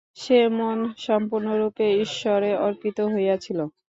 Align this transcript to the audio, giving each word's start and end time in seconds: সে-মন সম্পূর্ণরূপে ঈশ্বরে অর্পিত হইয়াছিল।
সে-মন 0.17 0.77
সম্পূর্ণরূপে 1.05 1.85
ঈশ্বরে 2.05 2.49
অর্পিত 2.65 2.97
হইয়াছিল। 3.13 3.59